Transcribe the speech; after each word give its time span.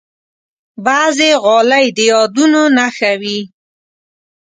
بعضې 0.85 1.29
غالۍ 1.43 1.85
د 1.97 1.99
یادونو 2.11 2.61
نښه 2.77 3.11
وي. 3.21 3.39